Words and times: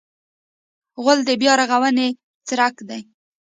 غول 1.01 1.19
د 1.25 1.29
بیا 1.41 1.53
رغونې 1.61 2.07
څرک 2.47 2.75
دی. 2.89 3.01